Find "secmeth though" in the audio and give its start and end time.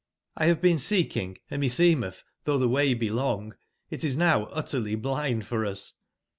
1.69-2.57